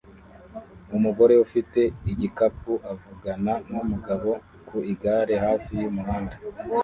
[0.97, 1.79] Umugore ufite
[2.11, 4.31] igikapu avugana numugabo
[4.67, 6.35] ku igare hafi yumuhanda